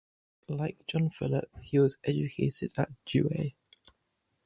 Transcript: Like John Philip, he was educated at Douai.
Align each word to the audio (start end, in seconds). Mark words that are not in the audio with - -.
Like 0.47 0.79
John 0.87 1.11
Philip, 1.11 1.45
he 1.61 1.77
was 1.77 1.99
educated 2.03 2.71
at 2.79 2.89
Douai. 3.05 3.51